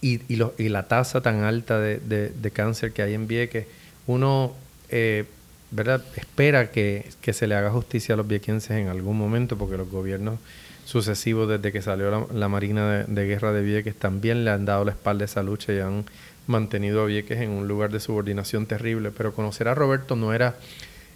[0.00, 3.66] y, y, la tasa tan alta de, de, cáncer que hay en Vieques,
[4.06, 4.54] uno
[4.90, 5.24] eh,
[5.70, 6.02] ¿verdad?
[6.16, 9.90] espera que, que, se le haga justicia a los viequenses en algún momento, porque los
[9.90, 10.38] gobiernos
[10.86, 14.92] sucesivos desde que salió la, Marina de, Guerra de Vieques también le han dado la
[14.92, 16.04] espalda a esa lucha y han
[16.46, 19.10] mantenido a Vieques en un lugar de subordinación terrible.
[19.10, 20.54] Pero conocer a Roberto no era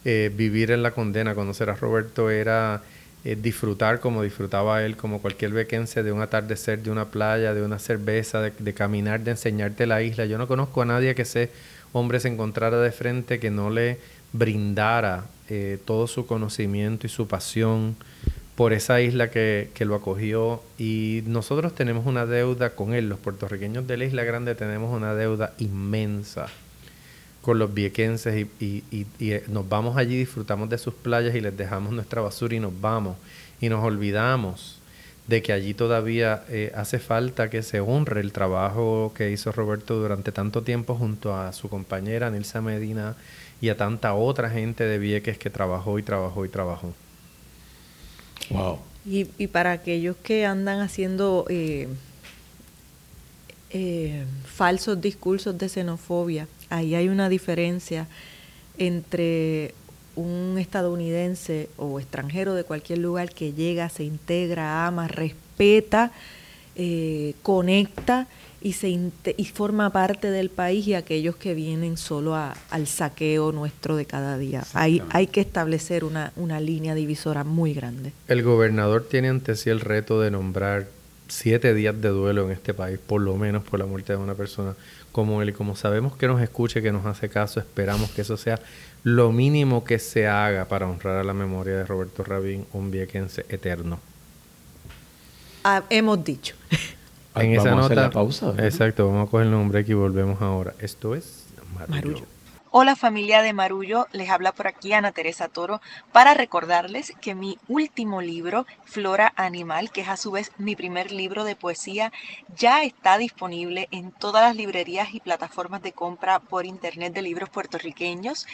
[0.04, 2.82] eh, vivir en la condena, conocer a Roberto era
[3.22, 7.62] eh, disfrutar como disfrutaba él, como cualquier bequense, de un atardecer, de una playa, de
[7.62, 10.26] una cerveza, de, caminar, de enseñarte la isla.
[10.26, 11.50] Yo no conozco a nadie que ese
[11.92, 13.98] hombre se encontrara de frente que no le
[14.32, 17.96] brindara eh, todo su conocimiento y su pasión
[18.54, 23.18] por esa isla que, que, lo acogió y nosotros tenemos una deuda con él, los
[23.18, 26.48] puertorriqueños de la Isla Grande tenemos una deuda inmensa
[27.42, 31.56] con los viequenses y, y, eh, nos vamos allí, disfrutamos de sus playas y les
[31.56, 33.16] dejamos nuestra basura y nos vamos.
[33.60, 34.79] Y nos olvidamos
[35.30, 39.94] de que allí todavía eh, hace falta que se honre el trabajo que hizo Roberto
[39.94, 43.14] durante tanto tiempo junto a su compañera Nilsa Medina
[43.60, 46.92] y a tanta otra gente de Vieques que trabajó y trabajó y trabajó.
[48.50, 48.80] Wow.
[49.06, 51.86] Y, y para aquellos que andan haciendo eh,
[54.46, 58.08] falsos discursos de xenofobia, ahí hay una diferencia
[58.78, 59.74] entre
[60.20, 66.12] un estadounidense o extranjero de cualquier lugar que llega, se integra, ama, respeta,
[66.76, 68.28] eh, conecta
[68.62, 73.96] y, se y forma parte del país y aquellos que vienen solo al saqueo nuestro
[73.96, 74.64] de cada día.
[74.74, 78.12] Hay, hay que establecer una, una línea divisora muy grande.
[78.28, 80.88] El gobernador tiene ante sí el reto de nombrar
[81.28, 84.34] siete días de duelo en este país, por lo menos por la muerte de una
[84.34, 84.74] persona
[85.12, 85.50] como él.
[85.50, 88.58] Y como sabemos que nos escuche, que nos hace caso, esperamos que eso sea
[89.02, 93.46] lo mínimo que se haga para honrar a la memoria de Roberto Rabín, un viequense
[93.48, 93.98] eterno.
[95.64, 96.54] Ah, hemos dicho.
[97.34, 97.94] en esa nota.
[97.94, 98.54] la pausa.
[98.58, 100.74] Exacto, vamos a coger el nombre aquí y volvemos ahora.
[100.78, 101.46] Esto es
[101.88, 102.24] Marullo.
[102.72, 105.80] Hola familia de Marullo, les habla por aquí Ana Teresa Toro
[106.12, 111.10] para recordarles que mi último libro, Flora Animal, que es a su vez mi primer
[111.10, 112.12] libro de poesía,
[112.54, 117.50] ya está disponible en todas las librerías y plataformas de compra por internet de libros
[117.50, 118.46] puertorriqueños.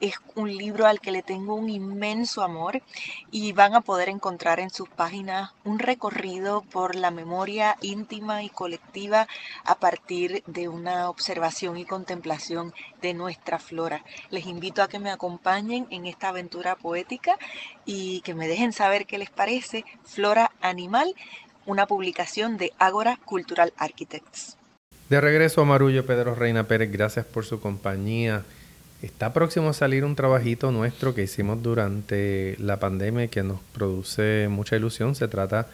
[0.00, 2.82] Es un libro al que le tengo un inmenso amor
[3.30, 8.48] y van a poder encontrar en sus páginas un recorrido por la memoria íntima y
[8.48, 9.28] colectiva
[9.64, 14.04] a partir de una observación y contemplación de nuestra flora.
[14.30, 17.36] Les invito a que me acompañen en esta aventura poética
[17.84, 21.14] y que me dejen saber qué les parece Flora Animal,
[21.66, 24.56] una publicación de Ágora Cultural Architects.
[25.08, 28.44] De regreso a Marullo Pedro Reina Pérez, gracias por su compañía.
[29.02, 33.60] Está próximo a salir un trabajito nuestro que hicimos durante la pandemia y que nos
[33.74, 35.14] produce mucha ilusión.
[35.14, 35.66] Se trata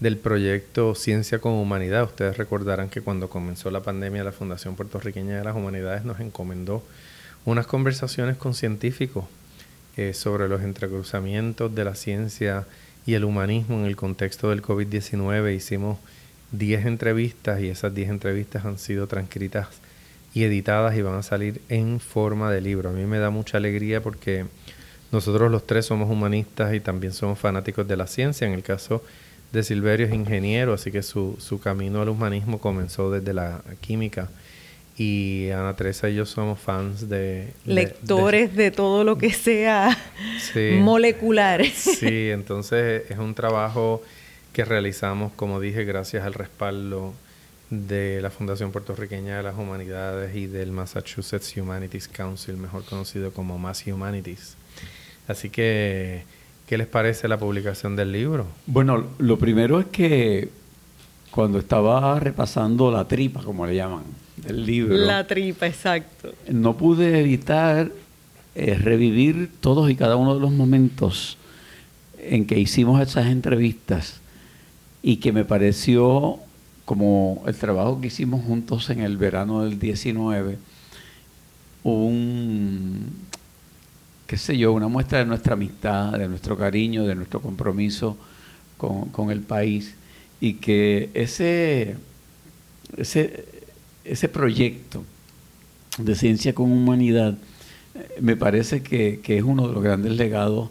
[0.00, 2.04] del proyecto Ciencia con Humanidad.
[2.04, 6.82] Ustedes recordarán que cuando comenzó la pandemia la Fundación Puertorriqueña de las Humanidades nos encomendó
[7.44, 9.24] unas conversaciones con científicos
[9.96, 12.66] eh, sobre los entrecruzamientos de la ciencia
[13.06, 15.54] y el humanismo en el contexto del COVID-19.
[15.54, 15.98] Hicimos
[16.52, 19.68] 10 entrevistas y esas 10 entrevistas han sido transcritas
[20.32, 22.90] y editadas y van a salir en forma de libro.
[22.90, 24.46] A mí me da mucha alegría porque
[25.12, 28.46] nosotros los tres somos humanistas y también somos fanáticos de la ciencia.
[28.46, 29.04] En el caso
[29.52, 34.28] de Silverio es ingeniero, así que su, su camino al humanismo comenzó desde la química
[34.96, 37.52] y Ana Teresa y yo somos fans de...
[37.64, 39.96] Lectores de, todo lo que sea
[40.80, 41.64] molecular.
[41.64, 44.02] Sí, entonces es un trabajo
[44.52, 47.12] que realizamos, como dije, gracias al respaldo
[47.70, 53.58] de la Fundación Puertorriqueña de las Humanidades y del Massachusetts Humanities Council, mejor conocido como
[53.58, 54.56] Mass Humanities.
[55.26, 56.22] Así que,
[56.68, 58.46] ¿qué les parece la publicación del libro?
[58.66, 60.50] Bueno, lo primero es que
[61.32, 64.04] cuando estaba repasando la tripa, como le llaman,
[64.36, 64.96] del libro.
[64.96, 66.32] La tripa, exacto.
[66.48, 67.90] No pude evitar
[68.54, 71.38] eh, revivir todos y cada uno de los momentos
[72.18, 74.20] en que hicimos esas entrevistas
[75.02, 76.38] y que me pareció
[76.84, 80.58] como el trabajo que hicimos juntos en el verano del 19,
[81.82, 83.10] un,
[84.26, 88.16] qué sé yo, una muestra de nuestra amistad, de nuestro cariño, de nuestro compromiso
[88.76, 89.94] con, con el país
[90.40, 91.96] y que ese,
[92.96, 93.46] ese,
[94.04, 95.04] ese proyecto
[95.98, 97.36] de ciencia con humanidad
[97.94, 100.70] eh, me parece que, es uno de los grandes legados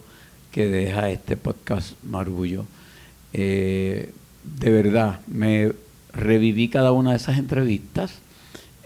[0.50, 2.64] que deja este podcast Marullo.
[3.32, 4.12] Eh,
[4.44, 5.72] de verdad, me
[6.12, 8.18] reviví cada una de esas entrevistas.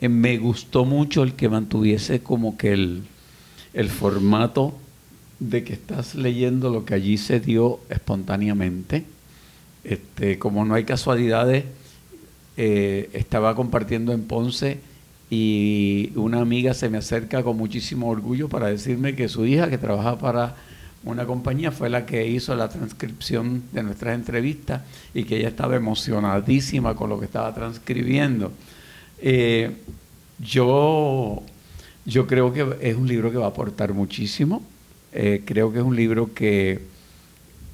[0.00, 3.02] Eh, me gustó mucho el que mantuviese como que el,
[3.74, 4.74] el formato
[5.40, 9.04] de que estás leyendo lo que allí se dio espontáneamente.
[9.84, 11.64] Este, como no hay casualidades,
[12.60, 14.80] eh, estaba compartiendo en Ponce
[15.30, 19.78] y una amiga se me acerca con muchísimo orgullo para decirme que su hija, que
[19.78, 20.56] trabaja para
[21.04, 24.82] una compañía, fue la que hizo la transcripción de nuestras entrevistas
[25.14, 28.50] y que ella estaba emocionadísima con lo que estaba transcribiendo.
[29.20, 29.70] Eh,
[30.40, 31.40] yo,
[32.06, 34.64] yo creo que es un libro que va a aportar muchísimo.
[35.12, 36.80] Eh, creo que es un libro que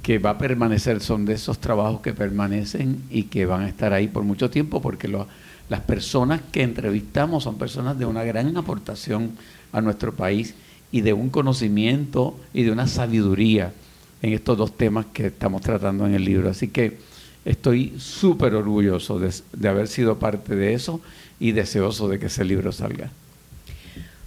[0.05, 3.95] que va a permanecer, son de esos trabajos que permanecen y que van a estar
[3.95, 9.31] ahí por mucho tiempo porque las personas que entrevistamos son personas de una gran aportación
[9.73, 10.55] a nuestro país
[10.93, 13.73] y de un conocimiento y de una sabiduría
[14.21, 16.51] en estos dos temas que estamos tratando en el libro.
[16.51, 16.99] Así que
[17.47, 21.01] estoy súper orgulloso de haber sido parte de eso
[21.41, 23.11] y deseoso de que ese libro salga.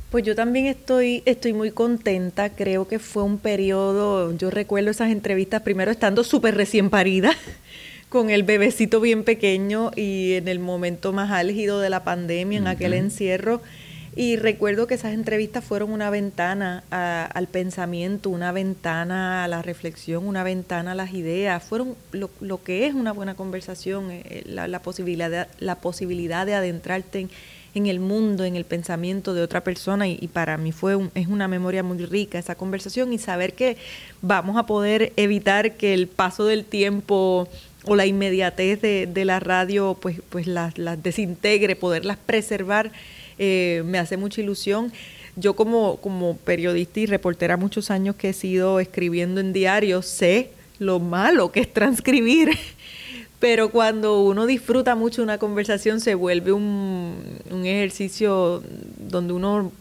[0.10, 2.50] Pues yo también estoy, estoy muy contenta.
[2.50, 7.34] Creo que fue un periodo, yo recuerdo esas entrevistas primero estando súper recién parida,
[8.10, 12.68] con el bebecito bien pequeño y en el momento más álgido de la pandemia, en
[12.68, 13.62] aquel encierro.
[14.16, 20.26] Y recuerdo que esas entrevistas fueron una ventana al pensamiento, una ventana a la reflexión,
[20.26, 21.62] una ventana a las ideas.
[21.62, 26.56] Fueron lo, lo que es una buena conversación, eh, la, la, posibilidad, la posibilidad de
[26.56, 27.30] adentrarte en
[27.78, 31.48] en el mundo, en el pensamiento de otra persona y, para mí fue es una
[31.48, 33.78] memoria muy rica esa conversación y saber que
[34.22, 37.48] vamos a poder evitar que el paso del tiempo
[37.86, 42.92] o la inmediatez de, la radio pues, pues las, desintegre, poderlas preservar,
[43.40, 44.92] eh, me hace mucha ilusión.
[45.36, 50.52] Yo como, como periodista y reportera muchos años que he sido escribiendo en diarios, sé
[50.80, 52.50] lo malo que es transcribir.
[53.40, 57.16] Pero cuando uno disfruta mucho una conversación se vuelve un,
[57.52, 58.64] un ejercicio
[58.98, 59.72] donde uno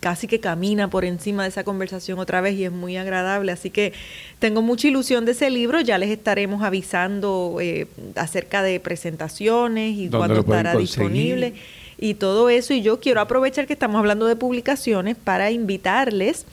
[0.00, 3.52] casi que camina por encima de esa conversación otra vez y es muy agradable.
[3.52, 3.92] Así que
[4.38, 5.80] tengo mucha ilusión de ese libro.
[5.80, 11.54] Ya les estaremos avisando eh, acerca de presentaciones y cuándo estará disponible
[11.98, 12.74] y todo eso.
[12.74, 16.46] Y yo quiero aprovechar que estamos hablando de publicaciones para invitarles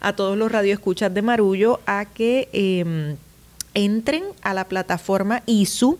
[0.00, 3.16] a todos los radioescuchas de Marullo a que em,
[3.74, 5.98] entren a la plataforma ISU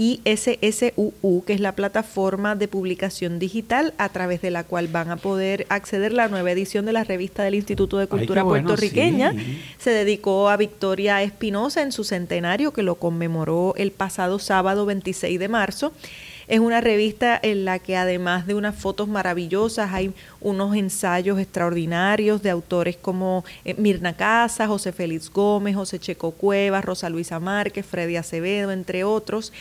[0.00, 5.16] ISSUU, que es la plataforma de publicación digital a través de la cual van a
[5.16, 9.34] poder acceder la nueva edición de la revista del Instituto de Cultura Puertorriqueña.
[9.78, 15.38] Se dedicó a Victoria Espinosa en su centenario, que lo conmemoró el pasado sábado 26
[15.38, 15.92] de marzo.
[16.50, 22.42] Es una revista en la que además de unas fotos maravillosas hay unos ensayos extraordinarios
[22.42, 27.86] de autores como eh, Mirna Casa, José Félix Gómez, José Checo Cuevas, Rosa Luisa Márquez,
[27.86, 29.52] Freddy Acevedo, entre otros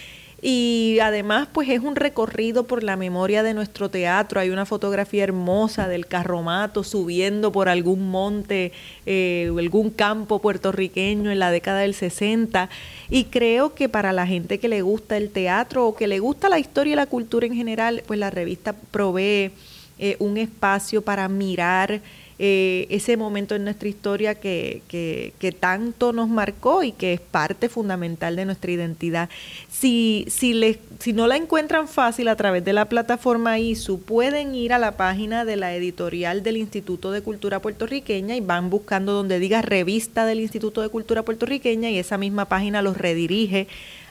[0.42, 4.40] y además pues es un recorrido por la memoria de nuestro teatro.
[4.40, 8.72] Hay una fotografía hermosa del carromato subiendo por algún monte
[9.06, 12.70] eh, algún campo puertorriqueño en la década del 60
[13.10, 16.50] y creo que para la gente que le gusta el teatro o que le gusta
[16.50, 19.52] la historia y la cultura en general, pues la revista provee
[19.98, 22.02] eh, un espacio para mirar
[22.42, 27.20] eh, ese momento en nuestra historia que, que, que, tanto nos marcó y que es
[27.20, 29.30] parte fundamental de nuestra identidad.
[29.70, 34.56] Si, si, les, si no la encuentran fácil a través de la plataforma ISU, pueden
[34.56, 39.12] ir a la página de la editorial del Instituto de Cultura Puertorriqueña y van buscando
[39.12, 43.68] donde diga revista del Instituto de Cultura Puertorriqueña y esa misma página los redirige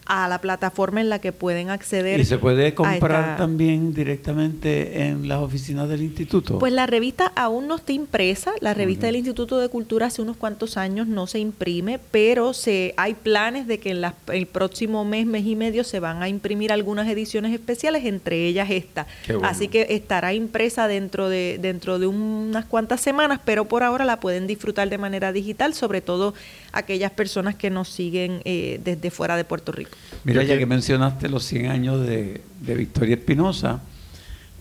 [0.09, 2.19] a la plataforma en la que pueden acceder.
[2.19, 6.59] ¿Y se puede comprar también directamente en las oficinas del instituto?
[6.59, 8.53] Pues la revista aún no está impresa.
[8.61, 12.95] La revista del Instituto de Cultura hace unos cuantos años no se imprime, pero se
[12.97, 14.03] hay planes de que en
[14.33, 18.71] el próximo mes, mes y medio se van a imprimir algunas ediciones especiales, entre ellas
[18.71, 19.07] esta.
[19.43, 24.21] Así que estará impresa dentro de dentro de unas cuantas semanas, pero por ahora la
[24.21, 26.33] pueden disfrutar de manera digital, sobre todo
[26.79, 29.91] aquellas personas que nos siguen eh, desde fuera de Puerto Rico.
[30.25, 33.83] Mira, ya que mencionaste los 100 años de, Victoria Espinosa,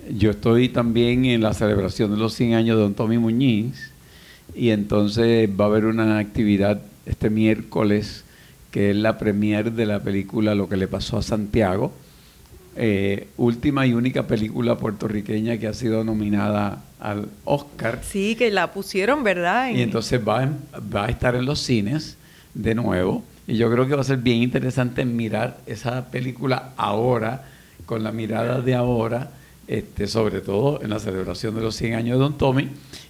[0.09, 3.91] yo estoy también en la celebración de los 100 años de Don Tommy Muñiz
[4.55, 8.24] y entonces va a haber una actividad este miércoles
[8.72, 11.93] que es la premier de la película Lo que le pasó a Santiago,
[12.80, 18.01] eh, última y única película puertorriqueña que ha sido nominada al Oscar.
[18.03, 19.71] Sí, que la pusieron, ¿verdad?
[19.71, 20.47] Y entonces va,
[20.95, 22.17] va a estar en los cines
[22.53, 23.23] de nuevo.
[23.47, 27.45] Y yo creo que va a ser bien interesante mirar esa película ahora,
[27.88, 29.32] con la mirada de ahora,
[29.67, 32.69] este, sobre todo en la celebración de los 100 años de Don Tommy.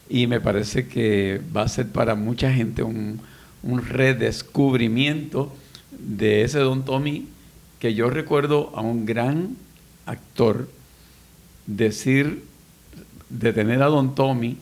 [0.10, 3.20] Y me parece que va a ser para mucha gente un,
[3.64, 5.54] un redescubrimiento
[5.92, 7.28] de ese Don Tommy
[7.80, 9.56] que yo recuerdo a un gran
[10.06, 10.68] actor
[11.66, 12.44] decir,
[13.30, 14.58] de tener a Don Tommy,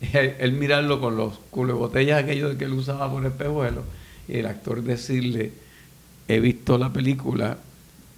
[0.12, 3.82] él, mirarlo con los culo botellas aquellos que él usaba por espejuelo
[4.28, 5.50] el actor decirle,
[6.28, 7.58] he visto la película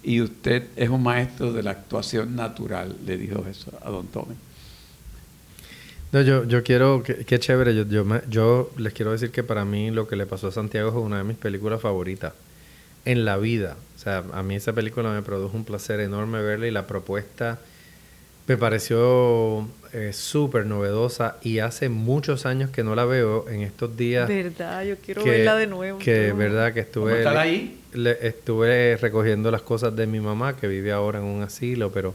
[0.03, 4.35] y usted es un maestro de la actuación natural, le dijo eso a don Tommy.
[6.11, 9.91] No, yo, yo quiero, qué chévere, yo, yo, yo les quiero decir que para mí
[9.91, 12.35] lo que le pasó a Santiago es una de mis películas favoritas
[13.05, 13.77] en la vida.
[13.97, 17.59] O sea, a mí esa película me produjo un placer enorme verla y la propuesta
[18.49, 23.97] me pareció eh, súper novedosa y hace muchos años que no la veo en estos
[23.97, 24.29] días.
[24.29, 25.99] Verdad, yo quiero verla de nuevo.
[25.99, 27.79] Que verdad que estuve ahí?
[28.21, 32.15] estuve recogiendo las cosas de mi mamá que vive ahora en un asilo, pero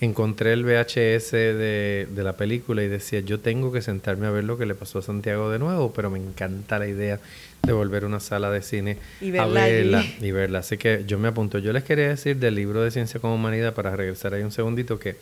[0.00, 4.44] encontré el VHS de, de, la película y decía, yo tengo que sentarme a ver
[4.44, 7.18] lo que le pasó a Santiago de nuevo, pero me encanta la idea
[7.62, 8.98] de volver a una sala de cine
[9.38, 10.60] a verla y verla.
[10.60, 11.58] Así que yo me apunto.
[11.58, 14.98] Yo les quería decir del libro de Ciencia con Humanidad, para regresar ahí un segundito,
[14.98, 15.16] que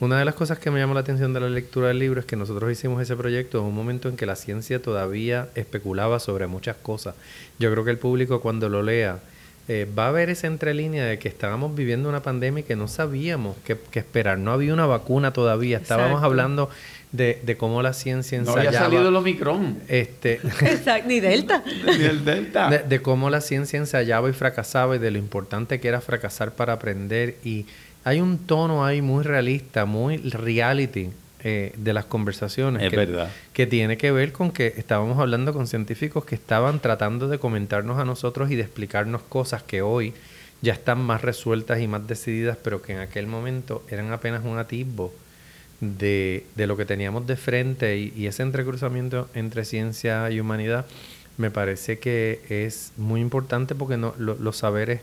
[0.00, 2.26] una de las cosas que me llamó la atención de la lectura del libro es
[2.26, 6.46] que nosotros hicimos ese proyecto en un momento en que la ciencia todavía especulaba sobre
[6.46, 7.14] muchas cosas.
[7.58, 9.20] Yo creo que el público cuando lo lea
[9.68, 12.88] eh, va a ver esa entrelínea de que estábamos viviendo una pandemia y que no
[12.88, 14.38] sabíamos qué, esperar.
[14.38, 15.78] No había una vacuna todavía.
[15.78, 16.68] Estábamos hablando
[17.12, 18.62] de, cómo la ciencia ensayaba.
[18.62, 19.78] No había salido el Omicron.
[19.88, 21.62] Este, Exacto, ni Delta.
[21.86, 22.70] ni el Delta.
[22.70, 26.52] De, de, cómo la ciencia ensayaba y fracasaba y de lo importante que era fracasar
[26.52, 27.66] para aprender y
[28.04, 31.10] hay un tono ahí muy realista, muy reality
[31.44, 32.82] eh, de las conversaciones.
[32.84, 33.30] Es que, verdad.
[33.52, 37.98] Que tiene que ver con que estábamos hablando con científicos que estaban tratando de comentarnos
[37.98, 40.14] a nosotros y de explicarnos cosas que hoy
[40.60, 44.58] ya están más resueltas y más decididas, pero que en aquel momento eran apenas un
[44.58, 45.12] atisbo
[45.80, 50.86] de, lo que teníamos de frente y, ese entrecruzamiento entre ciencia y humanidad
[51.38, 55.00] me parece que es muy importante porque no, los saberes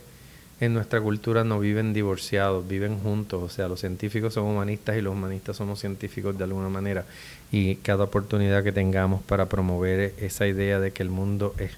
[0.61, 3.41] en nuestra cultura no viven divorciados, viven juntos.
[3.41, 7.05] O sea, los científicos son humanistas y los humanistas somos científicos de alguna manera.
[7.51, 11.71] Y cada oportunidad que tengamos para promover esa idea de que el mundo es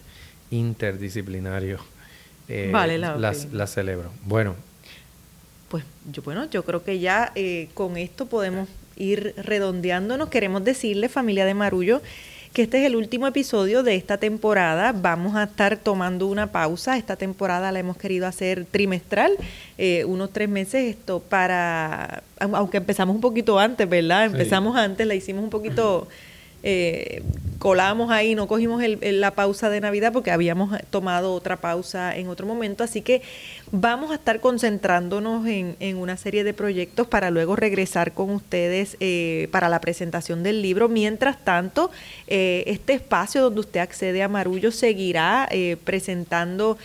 [0.50, 1.80] interdisciplinario,
[2.48, 4.12] eh, la, celebro.
[4.26, 4.56] Bueno.
[5.70, 8.68] Pues yo, bueno, yo creo que ya eh, con esto podemos
[8.98, 10.30] ir redondeándonos.
[10.30, 12.02] Queremos decirle, familia de Marullo,
[12.54, 14.92] que este es el último episodio de esta temporada.
[14.92, 16.98] Vamos a estar tomando una pausa.
[16.98, 19.32] Esta temporada la hemos querido hacer trimestral,
[19.78, 24.26] eh, unos tres meses esto para, aunque empezamos un poquito antes, ¿verdad?
[24.26, 26.08] Empezamos antes, la hicimos un poquito...
[26.64, 27.24] Eh,
[27.58, 32.48] colamos ahí, no cogimos la pausa de Navidad porque habíamos tomado otra pausa en otro
[32.48, 33.22] momento, así que
[33.74, 38.98] Vamos a estar concentrándonos en, en, una serie de proyectos para luego regresar con ustedes
[39.00, 40.90] eh, para la presentación del libro.
[40.90, 41.90] Mientras tanto,
[42.28, 46.78] eh, este espacio donde usted accede a Marullo seguirá eh, presentando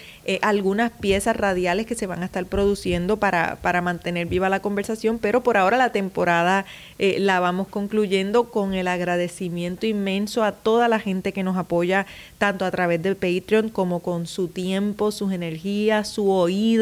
[0.42, 5.20] algunas piezas radiales que se van a estar produciendo para, para mantener viva la conversación,
[5.20, 6.66] pero por ahora la temporada
[6.98, 12.06] la vamos concluyendo con el agradecimiento inmenso a toda la gente que nos apoya
[12.38, 16.75] tanto a través de Patreon como con su tiempo, sus energías, su oído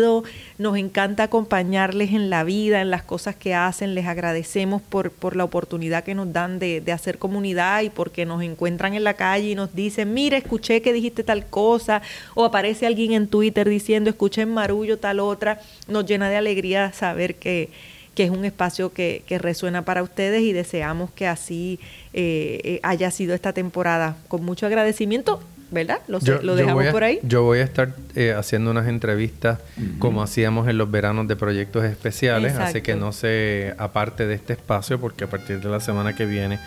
[0.58, 5.36] nos encanta acompañarles en la vida, en las cosas que hacen, les agradecemos por, por
[5.36, 9.50] la oportunidad que nos dan de, hacer comunidad y porque nos encuentran en la calle
[9.50, 12.02] y nos dicen, mira, escuché que dijiste tal cosa,
[12.34, 16.92] o aparece alguien en Twitter diciendo, escuché en Marullo tal otra, nos llena de alegría
[16.92, 17.70] saber que,
[18.16, 21.80] es un espacio que, resuena para ustedes y deseamos que así
[22.12, 24.16] eh, eh, haya sido esta temporada.
[24.28, 25.40] Con mucho agradecimiento
[25.74, 26.00] ¿verdad?
[26.06, 27.18] Lo, dejamos por ahí.
[27.24, 29.58] Yo voy a estar eh, haciendo unas entrevistas
[29.98, 34.54] como hacíamos en los veranos de proyectos especiales, así que no se aparte de este
[34.54, 36.58] espacio porque a partir de la semana que viene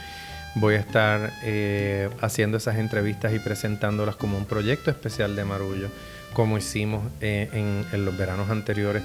[0.56, 5.88] voy a estar eh, haciendo esas entrevistas y presentándolas como un proyecto especial de Marullo,
[6.34, 9.04] como hicimos eh, en, los veranos anteriores.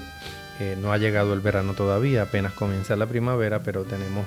[0.81, 4.25] no ha llegado el verano todavía, apenas comienza la primavera, pero tenemos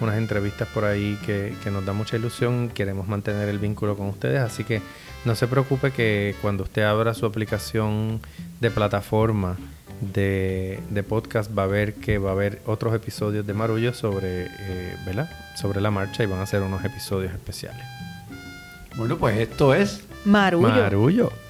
[0.00, 2.68] unas entrevistas por ahí que, que nos da mucha ilusión.
[2.68, 4.80] Queremos mantener el vínculo con ustedes, así que
[5.24, 8.20] no se preocupe que cuando usted abra su aplicación
[8.60, 9.56] de plataforma
[10.00, 14.96] de, podcast va a ver que va a haber otros episodios de Marullo sobre, eh,
[15.04, 15.28] ¿verdad?
[15.56, 17.84] sobre la marcha y van a ser unos episodios especiales.
[18.96, 20.68] Bueno, pues esto es Marullo.
[20.68, 21.47] Marullo.